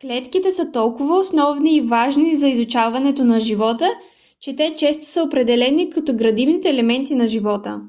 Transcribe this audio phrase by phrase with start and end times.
[0.00, 3.88] клетките са толкова основни и важни за изучаването на живота
[4.40, 7.80] че те често са определяни като градивните елементи на живота